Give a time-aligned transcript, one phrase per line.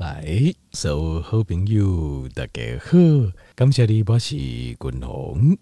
[0.00, 2.96] 来，所有好朋友大家好，
[3.54, 5.58] 感谢你，我是君鸿。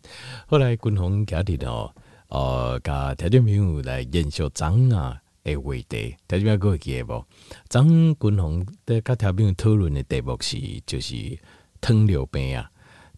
[0.47, 1.93] 后来君鸿家里哦，
[2.29, 7.25] 呃，甲听众朋友来研究张啊诶话题，听众朋友各位记得不？
[7.69, 11.37] 张君鸿在甲听众朋友讨论的题目是，就是
[11.81, 12.71] 糖尿病啊，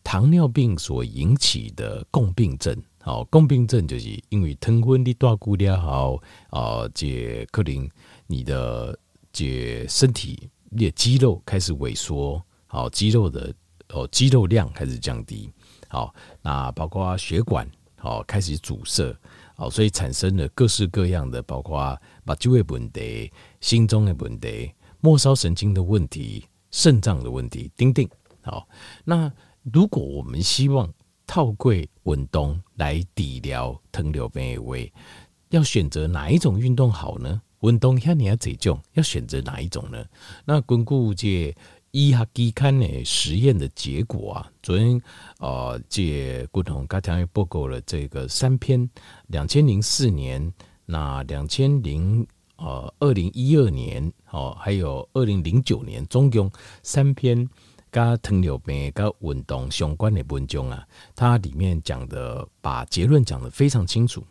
[0.03, 2.75] 糖尿病所引起的共病症。
[3.03, 7.87] 好，共病症就是因为糖分你大过了后，啊，这可能
[8.27, 8.99] 你的
[9.31, 10.49] 这身体。
[10.71, 13.53] 你的肌肉开始萎缩，好，肌肉的
[13.89, 15.51] 哦肌肉量开始降低，
[15.89, 19.15] 好，那包括血管好开始阻塞，
[19.57, 28.09] 好，所以产生了各式各样的，包括把就会问题、心中的问题、末梢神经的问题、肾脏的问题，等等。
[28.43, 28.69] 好，
[29.05, 29.31] 那
[29.73, 30.89] 如果我们希望
[31.27, 34.77] 套柜稳动来抵疗糖尿病的话，
[35.51, 37.43] 要选择哪一种运动好呢？
[37.61, 40.05] 运动下你要这种，要选择哪一种呢？
[40.45, 41.57] 那根据这
[41.91, 45.01] 医学期刊的实验的结果啊，昨天
[45.39, 48.89] 呃，这共同刚才报告了这个三篇，
[49.27, 50.53] 两千零四年，
[50.87, 52.27] 那两千零
[52.57, 56.51] 呃二零一二年哦，还有二零零九年，总共
[56.83, 57.49] 三篇
[57.91, 64.25] 跟糖尿病跟运动相关的文章啊，它里面讲的把结论讲得非常清楚，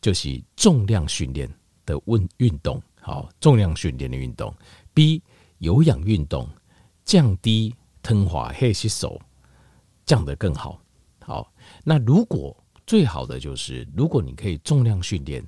[0.00, 1.50] 就是重量训练。
[1.88, 4.54] 的运运动好，重量训练的运动
[4.92, 5.22] ，B
[5.58, 6.46] 有氧运动
[7.02, 9.18] 降低糖化黑吸收，
[10.04, 10.78] 降得更好。
[11.24, 11.50] 好，
[11.84, 12.54] 那如果
[12.86, 15.42] 最好的就是，如果你可以重量训练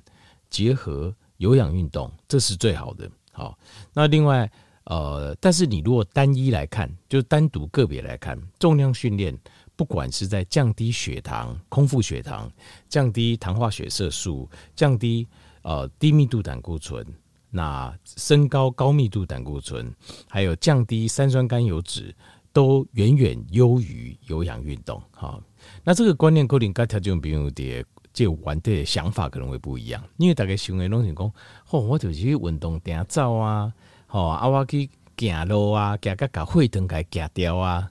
[0.49, 3.07] 结合有氧运动，这是最好的。
[3.31, 3.55] 好，
[3.93, 4.51] 那另外
[4.85, 9.37] 呃，但是你如果单一来看，就单独个别来看，重量训练
[9.75, 12.51] 不管是在降低血糖、空腹血糖、
[12.89, 15.27] 降低糖化血色素、降低。
[15.63, 17.05] 呃，低密度胆固醇，
[17.49, 19.93] 那升高高密度胆固醇，
[20.29, 22.15] 还有降低三酸甘油脂，
[22.51, 25.01] 都远远优于有氧运动。
[25.11, 25.39] 哈，
[25.83, 31.31] 那这个观念可能跟听众朋友的这玩的想法可能会不一样，因为大家想的拢是讲，
[31.69, 33.71] 哦，我就是去运动定走啊，
[34.07, 37.87] 好啊，我去行路啊，行个把血糖给行掉啊，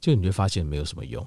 [0.00, 1.26] 就你会发现没有什么用。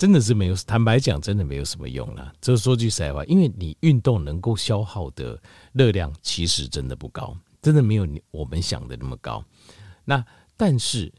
[0.00, 2.32] 真的是没有，坦白讲，真的没有什么用了。
[2.40, 5.38] 这说句实在话，因为你运动能够消耗的
[5.74, 9.44] 热量其实真的不高，真的没有我们想的那么高。
[10.06, 10.24] 那
[10.56, 11.12] 但是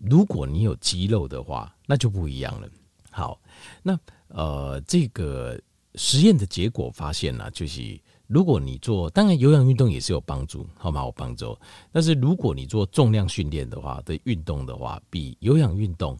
[0.00, 2.66] 如果你有肌肉的话，那就不一样了。
[3.10, 3.38] 好，
[3.82, 5.60] 那呃，这个
[5.96, 11.02] 实验的结果发现呢，就是如果你做，当然有氧运动也是有帮助，好吗？
[11.02, 11.54] 有帮助。
[11.92, 16.18] 但是如果你做重量训练的话的运动的话，比有氧运动。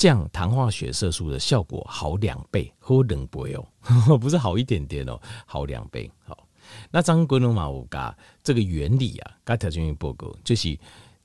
[0.00, 6.10] 降糖化血色素的效果好两倍，好两倍哦， 不是好一点点哦，好两倍。
[6.24, 6.48] 好，
[6.90, 10.74] 那张国龙马五嘎这个原理啊，刚条件报告就是，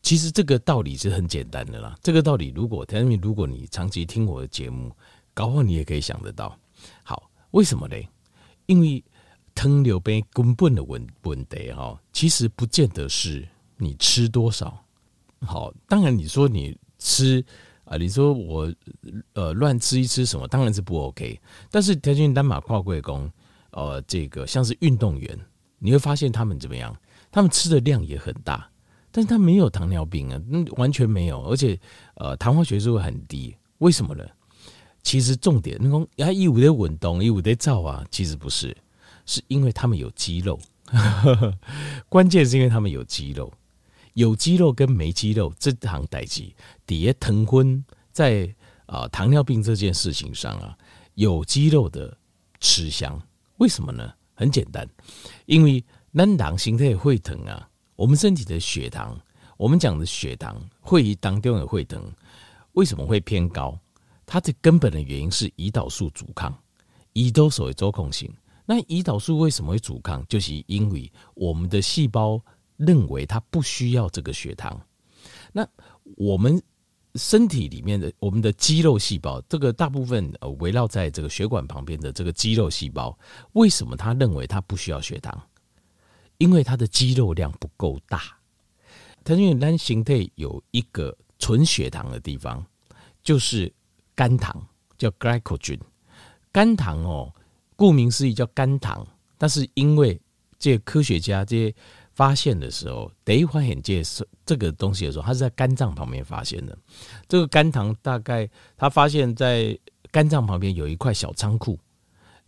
[0.02, 1.96] 其实这个道理是很简单的啦。
[2.04, 4.92] 这个道理，如果田明，如果你长期听我的节目，
[5.34, 6.60] 搞不好你也可以想得到。
[7.02, 7.96] 好，为什么呢？
[8.66, 9.02] 因为
[9.54, 13.48] 糖尿病根本的问问题哈，其实不见得是
[13.78, 14.84] 你吃多少。
[15.40, 17.42] 好，当然你说你吃。
[17.86, 18.74] 啊，你说我
[19.34, 21.40] 呃乱吃一吃什么，当然是不 OK。
[21.72, 23.32] 但是条件单马跨贵工，
[23.72, 25.40] 呃，这个像是运动员，
[25.80, 26.96] 你会发现他们怎么样？
[27.32, 28.70] 他们吃的量也很大，
[29.12, 30.42] 但是他没有糖尿病啊，
[30.78, 31.80] 完全没有，而且
[32.16, 33.56] 呃，糖化血素很低。
[33.80, 34.24] 为什么呢？
[35.04, 38.76] 其实重点，你说啊，一五的稳动，一五的造啊，其实不是，
[39.26, 40.60] 是因为他们有肌肉。
[42.10, 43.52] 关键是因为他们有肌肉。
[44.16, 46.50] 有肌肉跟没肌肉这行代志，
[46.88, 47.84] 底下疼昏
[48.14, 48.54] 在
[48.86, 50.78] 啊糖尿病这件事情上啊，
[51.16, 52.18] 有肌肉的
[52.62, 53.22] 吃香，
[53.58, 54.14] 为什么呢？
[54.34, 54.88] 很简单，
[55.46, 55.84] 因为
[56.14, 59.20] 咱糖形态会疼啊，我们身体的血糖，
[59.58, 62.02] 我们讲的血糖会当中的会疼，
[62.72, 63.78] 为什么会偏高？
[64.26, 66.58] 它的根本的原因是胰岛素阻抗，
[67.14, 68.34] 胰岛素的周控性。
[68.66, 70.26] 那胰岛素为什么会阻抗？
[70.30, 72.42] 就是因为我们的细胞。
[72.78, 74.80] 认为他不需要这个血糖，
[75.54, 75.68] 那
[76.18, 76.62] 我们
[77.16, 83.18] 身体里面的我们的肌肉细胞，这个大部分围绕在这个血管旁边的这个肌肉细胞，
[83.54, 85.42] 为什么他认为他不需要血糖？
[86.38, 88.22] 因为他的肌肉量不够大。
[89.24, 92.64] 它因为单形态有一个存血糖的地方，
[93.24, 93.72] 就是
[94.14, 94.68] 肝糖，
[94.98, 95.80] 叫 glycogen。
[96.52, 97.34] 肝糖哦，
[97.78, 99.08] 顾名思义叫肝糖，
[99.38, 100.20] 但是因为
[100.60, 101.74] 这些科学家这些。
[102.16, 104.02] 发现的时候，得一发现这
[104.46, 106.76] 这个东西的时候，它是在肝脏旁边发现的。
[107.28, 109.78] 这个肝糖大概他发现，在
[110.12, 111.78] 肝脏旁边有一块小仓库，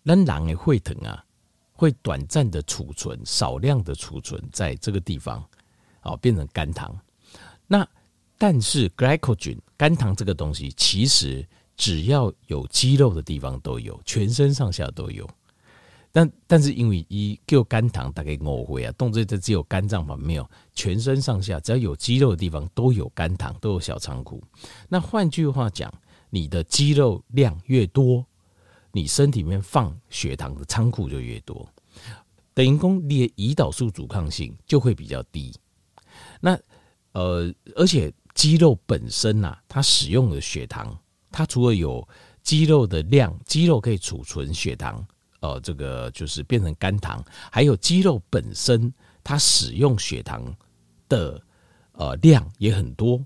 [0.04, 1.24] 让人的血糖啊，
[1.74, 5.44] 会短暂的储存，少量的储存在这个地方。
[6.04, 6.98] 哦，变成肝糖。
[7.68, 7.86] 那
[8.38, 15.30] 但是 glycogen 肝糖这个东西，其实只要有肌肉的地方都有，全身上下都有。
[16.18, 24.42] 但但是因为一就肝糖大概误会啊，动作这只有肝脏嘛，没有全身上下只要有肌肉的地方都有肝糖，都有小仓库。
[24.90, 25.94] 那换句话讲，
[26.31, 28.25] 你的肌肉量越多，
[28.92, 31.69] 你身体里面放血糖的仓库就越多，
[32.56, 35.54] 等于说你的胰岛素阻抗性就会比较低。
[36.42, 36.58] 那
[37.12, 40.98] 呃，而且肌肉本身呐、啊，它使用的血糖，
[41.30, 42.08] 它除了有
[42.42, 45.06] 肌肉的量，肌肉可以储存血糖。
[45.39, 48.94] 呃，这个就是变成肝糖，还有肌肉本身，
[49.24, 50.44] 它使用血糖
[51.07, 51.42] 的
[51.94, 53.24] 呃量也很多，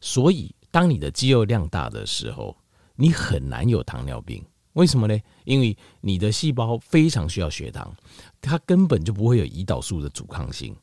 [0.00, 2.56] 所以当你的肌肉量大的时候，
[2.94, 4.44] 你很难有糖尿病。
[4.74, 5.18] 为什么呢？
[5.44, 7.96] 因为你的细胞非常需要血糖，
[8.42, 10.76] 它根本就不会有胰岛素的阻抗性。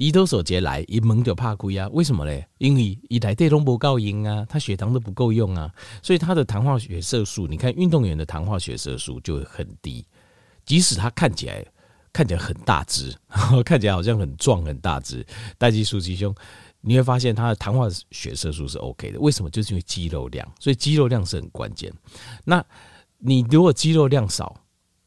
[0.00, 1.86] 胰岛素节来一猛就怕亏啊！
[1.92, 2.42] 为什么呢？
[2.56, 5.70] 因为一来电容不够用啊，他血糖都不够用啊，
[6.02, 10.06] 所以他的糖化血色素，你看运动员的糖化血色素就很低，
[10.64, 11.62] 即使他看起来
[12.14, 13.14] 看起来很大只，
[13.62, 15.22] 看起来好像很壮很大只，
[15.58, 16.34] 代谢素鸡胸，
[16.80, 19.20] 你会发现他的糖化血色素是 OK 的。
[19.20, 19.50] 为什么？
[19.50, 21.92] 就是因为肌肉量，所以肌肉量是很关键。
[22.42, 22.64] 那
[23.18, 24.56] 你如果肌肉量少，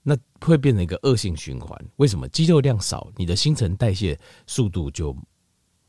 [0.03, 1.79] 那会变成一个恶性循环。
[1.95, 2.27] 为什么？
[2.27, 5.15] 肌肉量少，你的新陈代谢速度就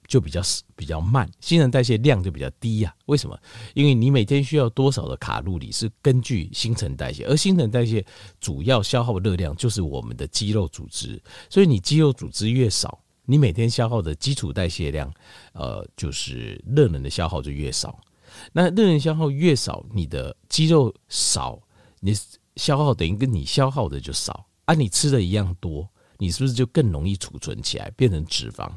[0.06, 0.40] 就比较
[0.76, 3.36] 比较慢，新陈代谢量就比较低呀、为什么？
[3.74, 8.04] 因为你每天需要多少的卡路里是根据新陈代谢，而新陈代谢
[8.38, 11.20] 主要消耗热量就是我们的肌肉组织。
[11.50, 15.12] 所以你肌肉组织越少，你每天消耗的基础代谢量，
[15.54, 17.98] 呃，就是热能的消耗就越少。
[18.52, 21.60] 那热能消耗越少，你的肌肉少，
[21.98, 22.14] 你。
[22.56, 28.70] 消耗等于跟你消耗的就少啊，你吃的一样多，你是不是就更容易储存起来变成脂肪？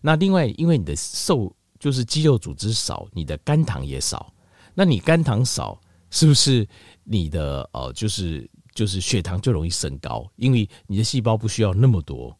[0.00, 4.32] 那另外，因为你的瘦就是肌肉组织少，你的肝糖也少，
[4.74, 5.80] 那你肝糖少，
[6.10, 6.66] 是不是
[7.02, 10.30] 你的呃就是就是血糖就容易升高？
[10.36, 12.36] 因为你的细胞不需要那么多。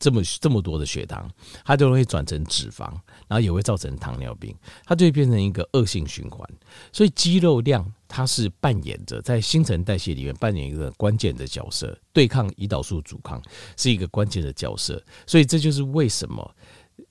[0.00, 1.28] 这么这么多的血糖，
[1.64, 2.88] 它就容易转成脂肪，
[3.28, 6.48] 然后也会造成糖尿病，它就会变成一个恶性循环。
[6.92, 13.40] 所以肌肉量它是扮演着在新陈代谢里面扮演一个关键的角色，对抗胰岛素阻抗
[13.76, 15.02] 是一个关键的角色。
[15.26, 16.56] 所以这就是为什么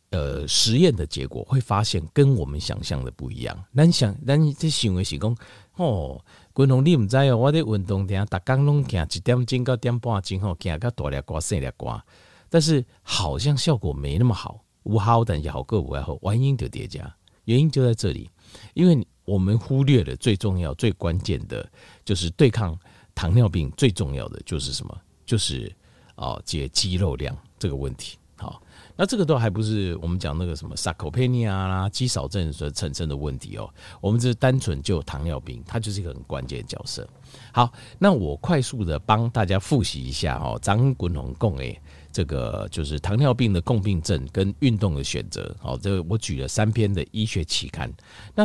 [0.09, 3.65] 呃实验的结果会发现跟我们想象的不一样。
[3.75, 5.37] 咱想咱这行为是讲
[5.75, 6.19] 哦，
[6.53, 12.03] 观众你唔知哦，我在运动点，逐工拢行一点钟到点半钟吼，行个大粒瓜细粒瓜。
[12.49, 17.13] 但是好像效果没那么好，无好等也好个无好，原因就叠加，
[17.43, 18.29] 原因就在这里，
[18.73, 21.69] 因为我们忽略了最重要、最关键的，
[22.05, 22.77] 就是对抗
[23.13, 24.97] 糖尿病最重要的就是什么？
[25.25, 25.69] 就是
[26.15, 28.17] 啊，解肌肉量这个问题。
[28.39, 28.61] 好，
[28.95, 33.67] 那这个都还不是我们讲那个什么 sarcopenia 啦、肌少症所产生的问题哦。
[33.99, 37.05] 我们只是单纯就糖尿病，它就是一个很关键角色。
[37.51, 41.81] 好，那我快速的帮大家复习一下哦，张滚龙共诶。
[42.17, 45.55] 这个就是糖尿病的共病症跟运动的选择。
[45.59, 47.93] 好，这个我举了三篇的医学期刊。
[48.33, 48.43] 那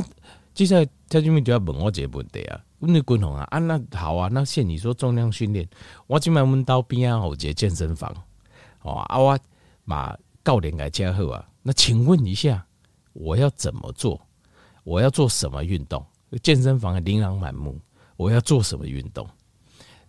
[0.53, 5.67] 接下来蔡俊明就要问我这个问题啊，问你滚红啊，啊那好啊，那现你说重量训练，
[6.07, 8.15] 我今晚问到边啊，我这健身房，
[8.83, 9.39] 哦啊我
[9.87, 10.15] 把
[10.45, 12.67] 教练给加好啊，那请问一下，
[13.15, 14.21] 我要怎么做？
[14.85, 16.05] 我要做什么运动？
[16.43, 17.81] 健身房琳琅满目，
[18.19, 19.27] 我要做什么运动？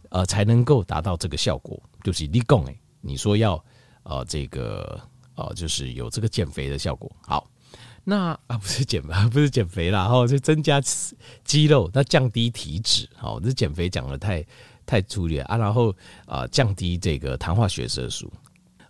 [0.09, 1.81] 呃，才能够达到这个效果？
[2.03, 2.77] 就是你讲诶。
[3.05, 3.61] 你说要，
[4.03, 4.97] 呃，这个，
[5.35, 7.11] 呃，就是有这个减肥的效果。
[7.21, 7.45] 好，
[8.05, 10.81] 那啊，不是减肥， 不是减肥啦，哈，是增加
[11.43, 13.07] 肌肉，那降低体脂。
[13.15, 14.45] 好，这减肥讲的太
[14.85, 15.57] 太粗略啊。
[15.57, 15.93] 然后
[16.25, 18.31] 啊、降低这个糖化血色素。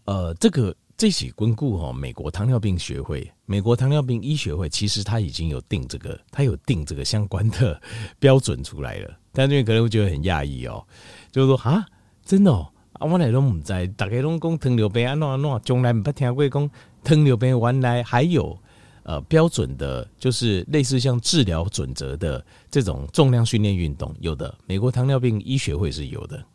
[0.06, 7.82] 呃，这个这起关顾哈，美国糖尿病学会，美国糖尿病医学会，其实他已经有定这个，他有定这个相关的
[8.20, 9.20] 标准出来了。
[9.32, 10.86] 但这边可能会觉得很讶异哦，
[11.32, 11.84] 就是说啊，
[12.24, 12.70] 真的哦。
[12.94, 16.70] 啊，我来拢唔知，大家拢讲糖尿病安怎安怎，从来唔捌听过讲
[17.04, 18.58] 糖尿病原来还有
[19.02, 26.46] 呃标准的，就是类似像治疗准则的这种重量训练运动，有的美国糖尿病医学会是有的，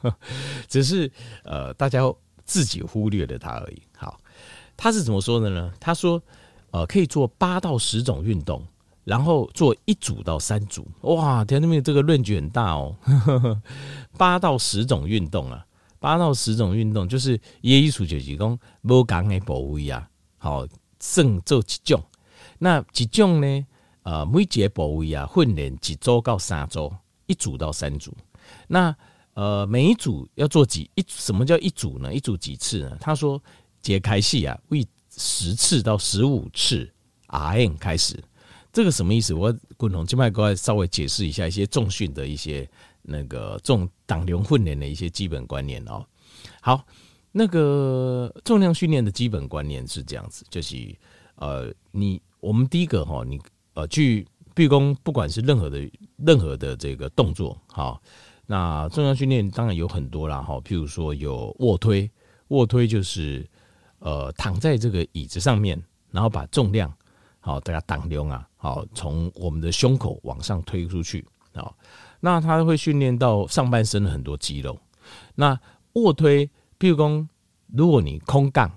[0.66, 1.10] 只是
[1.44, 2.00] 呃大家
[2.44, 3.82] 自己忽略了它而已。
[3.96, 4.18] 好，
[4.76, 5.70] 他是怎么说的呢？
[5.78, 6.20] 他说
[6.70, 8.66] 呃可以做八到十种运动，
[9.04, 10.88] 然后做一组到三组。
[11.02, 12.96] 哇，糖尿病这个论据很大哦，
[14.16, 15.66] 八到十种运动啊。
[16.02, 20.66] 八到十种运动，就是也意思就是讲无同的部位啊，好，
[20.98, 22.02] 算做一种。
[22.58, 23.66] 那一种呢？
[24.02, 26.92] 呃，每节部位啊，训练一周到三周，
[27.26, 28.12] 一组到三组。
[28.66, 28.92] 那
[29.34, 31.04] 呃，每一组要做几一？
[31.06, 32.12] 什么叫一组呢？
[32.12, 32.96] 一组几次呢？
[33.00, 33.40] 他说，
[33.80, 34.84] 解开戏啊，为
[35.16, 36.92] 十次到十五次
[37.28, 38.20] ，R N 开始，
[38.72, 39.34] 这个什么意思？
[39.34, 42.68] 我共同今麦过来稍微解释一下一些重训的一些
[43.02, 46.04] 那个重党流混练的一些基本观念哦。
[46.60, 46.84] 好，
[47.30, 50.76] 那个重量训练的基本观念是这样子，就是
[51.34, 53.40] 呃，你我们第一个哈，你
[53.74, 58.02] 呃去，比如说不管是任何的任何的这个动作，好，
[58.46, 62.10] 那重量训练当然有很多啦哈，譬如说有卧推，
[62.48, 63.46] 卧推就是。
[64.04, 65.80] 呃，躺在这个椅子上面，
[66.10, 66.92] 然后把重量
[67.38, 71.76] 好，大家当量啊，好，从我们的胸口往上推出去，好，
[72.24, 74.78] 那它会训练到上半身的很多肌肉。
[75.34, 75.58] 那
[75.94, 76.46] 卧推，
[76.78, 77.28] 譬如说，
[77.66, 78.70] 如果你空杠，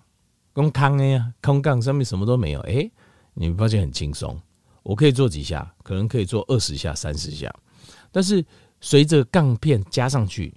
[0.52, 2.90] 空杠呀，空杠上面什么都没有，哎、
[3.36, 4.42] 你会发现很轻松，
[4.84, 7.54] 我可以做几下，可能可以做二十下、三十下，
[8.12, 8.44] 但是
[8.82, 10.54] 随着杠片加上去。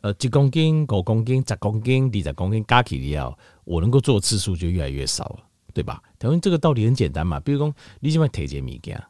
[0.00, 5.38] 呃，几公斤、五公斤、十公斤、二十公斤加起来，我能够做的次数就越来越少了，
[5.72, 6.02] 对吧？
[6.20, 7.40] 因为这个道理很简单嘛。
[7.40, 9.02] 比如说，你喜欢提一个物件，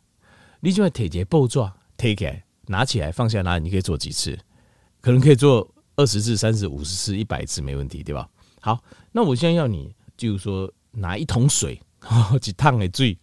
[0.60, 4.38] 你喜欢提一个布抓，提起来，拿起来，放下拿，你可以做几次？
[5.00, 8.28] 可能可以做二十次、三十、五十次、一百次，没问题，对吧？
[8.60, 11.80] 好，那我现在要你，就是说拿一桶水，
[12.40, 13.18] 几趟的水，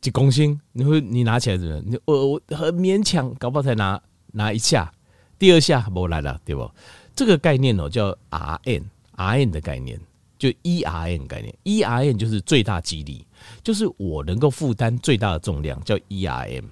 [0.00, 1.80] 几公斤，你会你拿起来怎么？
[1.86, 4.00] 你我我很勉强，搞不好才拿
[4.32, 4.92] 拿一下。
[5.38, 6.70] 第二下不来了，对不？
[7.16, 10.00] 这个概念哦，叫 R N，R N 的概念
[10.38, 13.26] 就 E R N 概念，E R N 就是最大肌力，
[13.62, 16.66] 就是我能够负担最大的重量，叫 E R M。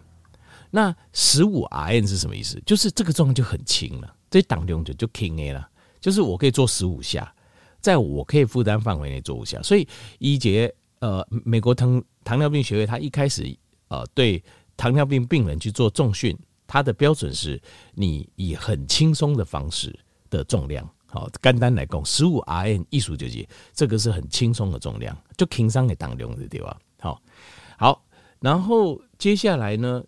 [0.71, 2.61] 那十五 R N 是什么意思？
[2.65, 5.69] 就是这个重量就很轻了，这档量就就轻 A 了，
[6.00, 7.35] 就是我可以做十五下，
[7.81, 9.61] 在我可以负担范围内做五下。
[9.62, 9.87] 所以
[10.19, 13.57] 一节呃，美国糖糖尿病学会，他一开始
[13.89, 14.43] 呃对
[14.77, 16.37] 糖尿病病人去做重训。
[16.73, 17.61] 它的标准是
[17.95, 19.93] 你以很轻松的方式
[20.31, 26.79] 的重量，好，简单来讲，十五 RM 艺术就是这个是很轻松的重量，就轻伤的当量的对吧？
[27.00, 27.21] 好，
[27.77, 28.05] 好，
[28.39, 30.00] 然后接下来呢，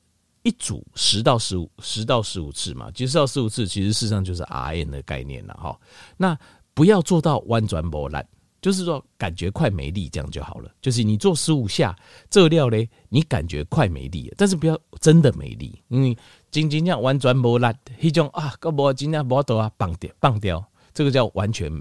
[0.43, 5.79] 一组十到十五，十到十五次嘛，其实到十五次，其实事实上就是 R N 的概念了哈。
[6.17, 6.39] 那
[6.75, 8.27] 不要做到弯转磨烂。
[8.61, 10.71] 就是说，感觉快没力，这样就好了。
[10.81, 11.99] 就是你做十五下，
[12.31, 16.17] 这料嘞，你感觉快没力，但是不要真的没力，因为
[16.49, 17.67] 仅仅这样完全无力，
[18.01, 21.73] 那种啊，个无今天无多啊，棒掉棒掉，这个叫完全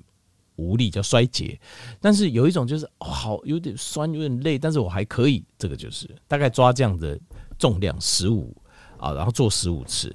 [0.56, 1.60] 无力，叫衰竭。
[2.00, 7.16] 但是有一种就是，好有点酸，有点累，但是我还可以，这个就是大概抓这样的
[7.62, 8.52] 重量十五
[8.98, 10.14] 啊，然后做十五次，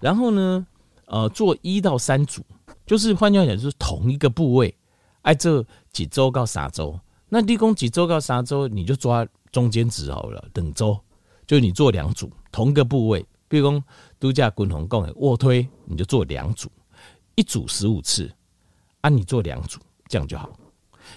[0.00, 0.66] 然后呢，
[1.04, 2.42] 呃，做一到三组，
[2.86, 4.74] 就是换句话讲，就是同一个部位。
[5.20, 5.62] 哎，这
[5.92, 6.98] 几周到三周，
[7.28, 10.42] 那立功几周到三周，你就抓中间值好了。
[10.54, 10.98] 等周
[11.46, 13.84] 就你做两组，同一个部位，比如说
[14.18, 16.70] 度假滚筒共卧推，你就做两组，
[17.34, 18.32] 一组十五次，
[19.02, 20.48] 啊，你做两组，这样就好。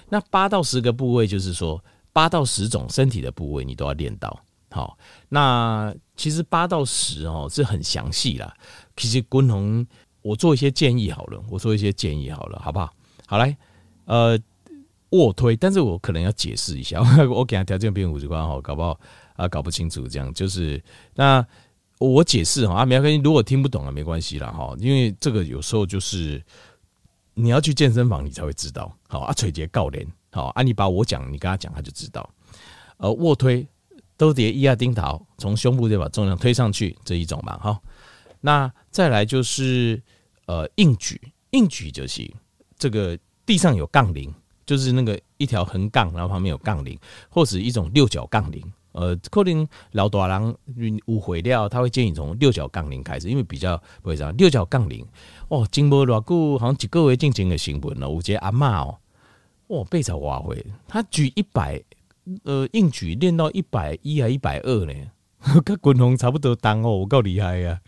[0.09, 1.81] 那八到十个部位，就是说
[2.11, 4.37] 八到十种身体的部位，你都要练到。
[4.71, 4.97] 好，
[5.29, 8.53] 那其实八到十哦是很详细啦。
[8.95, 9.85] 其实滚筒，
[10.21, 12.93] 我做一些建议好了，我做一些建议好了，好不好？
[13.25, 13.57] 好来。
[14.05, 14.39] 呃，
[15.11, 16.99] 卧推，但是我可能要解释一下，
[17.29, 18.99] 我给他条件变五十关哈，搞不好
[19.35, 20.83] 啊搞不清楚，这样就是
[21.13, 21.45] 那
[21.99, 26.43] 我解释哈，啊没关系，如果听不懂啊没关系啦哈，因为这个有时候就是
[27.35, 32.27] 你要去健身房你才会知道，好啊垂直教练，好啊你把我讲，你跟他讲他就知道，
[32.97, 33.67] 呃卧推
[34.19, 37.81] 都叠一二钉头，从胸部就把重量推上去这一种嘛哈，
[38.41, 39.99] 那再来就是
[40.45, 42.31] 呃硬举，硬举就是
[42.77, 43.17] 这个。
[43.45, 44.31] 地上有杠铃，
[44.63, 46.95] 就是那个一条横杠，然后旁边有杠铃，
[47.31, 48.63] 或者一种六角杠铃。
[48.91, 50.55] 呃，可能老大人
[51.07, 54.31] 误会了，他会建议从六角杠铃开始，因为比较不会这样。
[54.37, 55.03] 六角杠铃
[55.47, 58.07] 哦，经过偌久，好像几个月进行的新闻了。
[58.07, 58.99] 我觉得阿嬷哦，
[59.69, 61.83] 哇，背才挖回，他举一百，
[62.43, 64.93] 呃，硬举练到一百一还一百二呢，
[65.63, 67.79] 跟滚筒差不多当哦，我够厉害呀，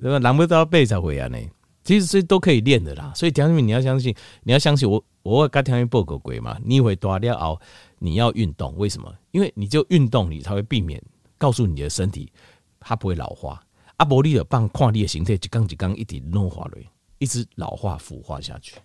[0.00, 0.18] 对吧？
[0.18, 1.38] 难不到背才回啊呢。
[1.84, 7.58] 其实这都可以练的啦，所以条件你要相信，你要相信我，我刚条件报过鬼嘛，你会多了后，
[7.98, 9.10] 你要运动，为什么？
[9.30, 11.02] 因为你就运动，你才会避免
[11.38, 12.30] 告诉你的身体，
[12.78, 13.62] 它不会老化。
[13.96, 16.78] 阿伯利的棒矿力的形态，一缸一缸一直弄化了，
[17.18, 18.76] 一直老化腐化下去。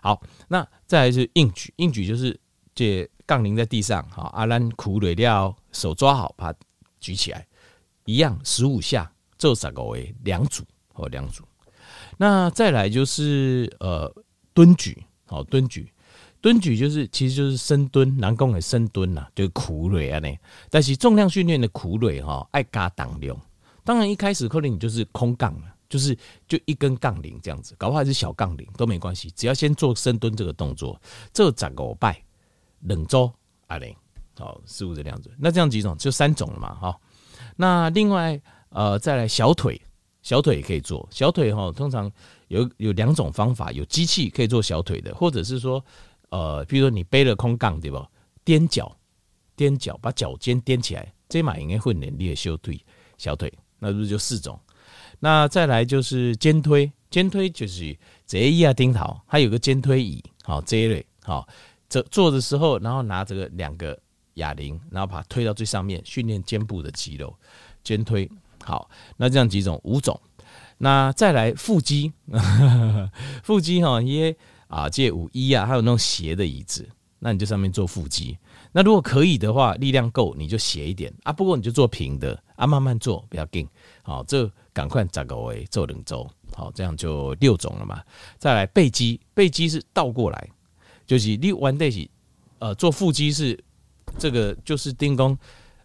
[0.00, 2.34] 好，那再来是硬举，硬举就是
[2.74, 6.58] 这杠铃在地上，好，阿兰苦累了，手抓好，把它
[7.00, 7.46] 举起来，
[8.04, 10.62] 一样十五下，做十个位两组
[10.94, 11.42] 或两组。
[12.16, 14.10] 那再来就是呃
[14.54, 15.92] 蹲举，好蹲举，
[16.40, 20.28] 蹲举就是其实就是深蹲，南宫的深蹲呐，就是苦累啊呢。
[20.70, 23.36] 但是重量训练的苦累哈，爱加当量。
[23.84, 26.16] 当然一开始可能你就是空杠了就是
[26.48, 31.00] 就一根杠铃这样子，搞不好还是小杠铃都没关系，只要先做深蹲这个动作，
[31.32, 32.20] 这十五摆，
[32.80, 33.32] 冷周
[33.66, 33.94] 阿玲，
[34.38, 35.30] 好，四五这样子。
[35.38, 36.96] 那这样几种就三种了嘛，哈。
[37.56, 38.40] 那另外
[38.70, 39.80] 呃再来小腿，
[40.22, 42.10] 小腿也可以做小腿哈，通常
[42.48, 45.84] 有有两种方法，有机器可以做小腿的，或者是说
[46.30, 48.08] 呃，比如说你背了空杠对吧？
[48.44, 48.96] 踮脚，
[49.56, 52.78] 踮脚把脚尖踮起来，这嘛应该会练练小腿，
[53.18, 54.58] 小腿，那是不是就四种？
[55.18, 61.48] 那再来就是肩推，肩推就是这一啊钉头，还有个肩推椅，好这一类，好
[61.88, 63.98] 这做的时候，然后拿这个两个
[64.34, 67.34] 哑铃，然后把它推到最上面，训练肩部的肌肉，
[67.82, 68.30] 肩推。
[68.64, 70.20] 好，那这样几种，五种。
[70.78, 72.12] 那再来腹肌，
[73.42, 74.36] 腹肌哈，因为
[74.68, 76.86] 啊，这五一啊，还有那种斜的椅子，
[77.20, 78.36] 那你就上面做腹肌。
[78.72, 81.32] 那如果可以的话，力量够，你就斜一点啊。
[81.32, 83.66] 不过你就做平的啊，慢慢做，不要紧。
[84.02, 86.28] 好，这赶快找个位做两周。
[86.52, 88.02] 好，这样就六种了嘛。
[88.36, 90.50] 再来背肌，背肌是倒过来，
[91.06, 92.10] 就是你弯在起，
[92.58, 93.58] 呃，做腹肌是
[94.18, 95.38] 这个，就是丁公，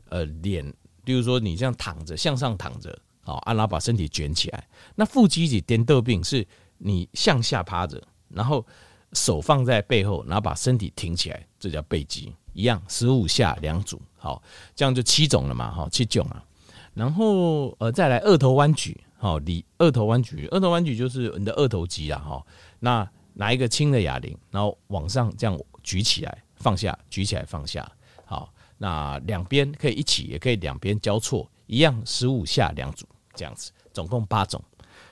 [0.09, 0.65] 呃，脸，
[1.03, 4.67] 比如说你这样躺着，向上躺着，好，啊，然后把身体卷起来。
[4.95, 6.45] 那腹肌是颠倒病，是
[6.77, 8.65] 你向下趴着，然后
[9.13, 12.33] 手放在背后，然后把身体挺起来，这叫背肌。
[12.53, 14.43] 一样，十五下两组，好，
[14.75, 16.43] 这样就七种了嘛，哈，七种啊。
[16.93, 22.45] 然后呃，再来二头弯举，好，你二头弯举，二头弯举就是你的二头肌啊，哈。
[22.79, 23.09] 那
[23.41, 27.91] 拿一个轻的哑铃，然后往上这样举起来，放下，举起来，放下，
[28.23, 28.53] 好。
[28.77, 34.63] 那两边可以一起，也可以两边交错，一样十五下两组，这样子，总共八种，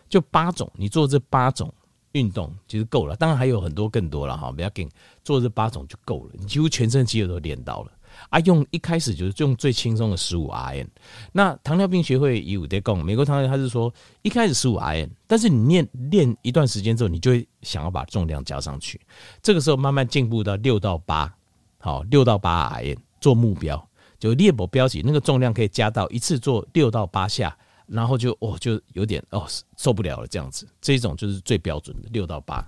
[0.07, 1.73] 就八种，你做这八种。
[2.13, 4.89] 运动其实够了，当然还有很多更多了哈，不要紧，
[5.23, 7.91] 做这八种就够了，你几乎全身肌肉都练到了
[8.29, 8.39] 啊。
[8.41, 10.87] 用一开始就是用最轻松的十五 RM。
[11.31, 18.99] 那糖尿病学会有在讲，美国糖尿病他是说一开始十五 RM，但是你练练一段时间之后，你就会想要把重量加上去，
[19.41, 21.33] 这个时候慢慢进步到六到八，
[21.77, 23.87] 好，六到八 RM 做目标，
[24.19, 27.55] 就猎捕标记那个重量可以加到一次做六到八下。
[27.91, 32.63] 然后就哦，就有点哦受不了了，这样子，这种就是最标准的六到八。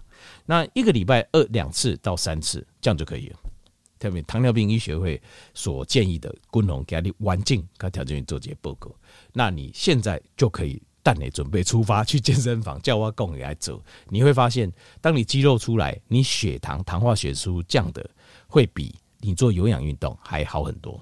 [0.47, 3.37] 那一个礼拜二两次到三次，这样就可以了。
[4.01, 5.21] 特别糖尿病医学会
[5.53, 8.91] 所建议的，均衡给你环境跟条件做这些报告。
[9.31, 13.79] 那你现在就可以带你准备出发去健身房，叫我共你来走。
[14.07, 18.09] 你会发现，当你肌肉出来，你血糖糖化血素降的
[18.47, 20.99] 会比你做有氧运动还好很多。